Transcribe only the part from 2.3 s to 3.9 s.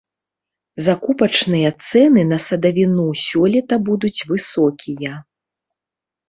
на садавіну сёлета